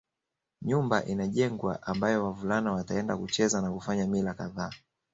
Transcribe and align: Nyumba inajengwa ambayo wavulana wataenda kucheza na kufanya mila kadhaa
Nyumba 0.61 1.05
inajengwa 1.05 1.83
ambayo 1.83 2.23
wavulana 2.25 2.71
wataenda 2.73 3.17
kucheza 3.17 3.61
na 3.61 3.71
kufanya 3.71 4.07
mila 4.07 4.33
kadhaa 4.33 4.71